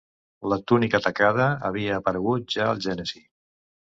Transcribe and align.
La 0.53 0.57
túnica 0.71 1.01
tacada 1.07 1.45
havia 1.69 1.99
aparegut 2.03 2.57
ja 2.57 2.65
al 2.71 2.83
Gènesi. 2.87 3.23